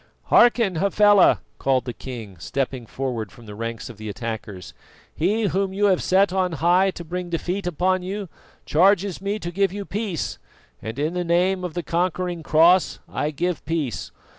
"Hearken, 0.31 0.77
Hafela!" 0.77 1.41
called 1.59 1.85
the 1.85 1.93
king, 1.93 2.35
stepping 2.39 2.87
forward 2.87 3.31
from 3.31 3.45
the 3.45 3.53
ranks 3.53 3.87
of 3.87 3.97
the 3.97 4.09
attackers. 4.09 4.73
"He 5.15 5.43
whom 5.43 5.73
you 5.73 5.85
have 5.85 6.01
set 6.01 6.33
on 6.33 6.53
high 6.53 6.89
to 6.89 7.03
bring 7.03 7.29
defeat 7.29 7.67
upon 7.67 8.01
you 8.01 8.27
charges 8.65 9.21
me 9.21 9.37
to 9.37 9.51
give 9.51 9.71
you 9.71 9.85
peace, 9.85 10.39
and 10.81 10.97
in 10.97 11.13
the 11.13 11.23
name 11.23 11.63
of 11.63 11.75
the 11.75 11.83
conquering 11.83 12.41
Cross 12.41 12.97
I 13.07 13.29
give 13.29 13.63
peace. 13.63 14.11